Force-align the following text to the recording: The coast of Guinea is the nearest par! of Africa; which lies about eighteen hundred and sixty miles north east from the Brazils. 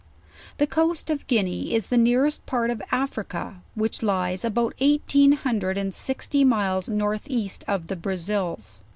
The 0.57 0.65
coast 0.65 1.11
of 1.11 1.27
Guinea 1.27 1.75
is 1.75 1.89
the 1.89 1.95
nearest 1.97 2.47
par! 2.47 2.65
of 2.69 2.81
Africa; 2.91 3.57
which 3.75 4.01
lies 4.01 4.43
about 4.43 4.73
eighteen 4.79 5.33
hundred 5.33 5.77
and 5.77 5.93
sixty 5.93 6.43
miles 6.43 6.89
north 6.89 7.27
east 7.29 7.63
from 7.67 7.83
the 7.85 7.95
Brazils. 7.95 8.81